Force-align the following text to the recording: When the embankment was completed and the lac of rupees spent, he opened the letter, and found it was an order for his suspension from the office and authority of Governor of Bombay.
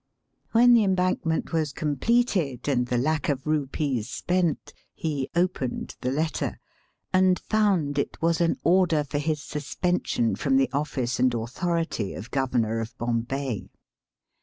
When 0.51 0.73
the 0.73 0.83
embankment 0.83 1.53
was 1.53 1.71
completed 1.71 2.67
and 2.67 2.87
the 2.87 2.97
lac 2.97 3.29
of 3.29 3.45
rupees 3.45 4.09
spent, 4.09 4.73
he 4.95 5.29
opened 5.35 5.95
the 6.01 6.09
letter, 6.09 6.59
and 7.13 7.37
found 7.37 7.99
it 7.99 8.19
was 8.19 8.41
an 8.41 8.57
order 8.63 9.03
for 9.03 9.19
his 9.19 9.43
suspension 9.43 10.35
from 10.35 10.57
the 10.57 10.71
office 10.73 11.19
and 11.19 11.31
authority 11.35 12.15
of 12.15 12.31
Governor 12.31 12.79
of 12.79 12.97
Bombay. 12.97 13.69